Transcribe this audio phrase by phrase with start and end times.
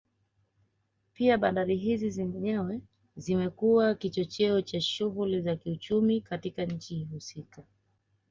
[1.13, 2.81] Pia bandari hizi zenyewe
[3.15, 7.63] zimekuwa kichocheo cha shughuli za kiuchumi katika nchi husika